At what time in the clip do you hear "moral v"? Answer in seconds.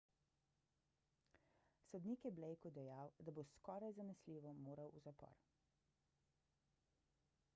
4.69-5.05